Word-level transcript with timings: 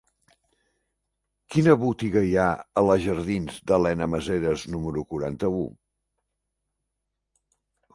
Quina 1.55 1.75
botiga 1.83 2.25
hi 2.29 2.33
ha 2.37 2.47
a 2.83 2.85
la 2.89 2.97
jardins 3.05 3.61
d'Elena 3.71 4.11
Maseras 4.17 4.67
número 4.75 5.09
quaranta-u? 5.15 5.67